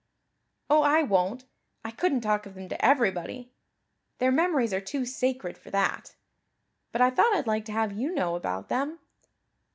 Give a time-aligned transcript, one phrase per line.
[0.67, 1.45] "Oh, I won't.
[1.85, 3.51] I couldn't talk of them to everybody
[4.17, 6.15] their memories are too sacred for that.
[6.91, 8.97] But I thought I'd like to have you know about them.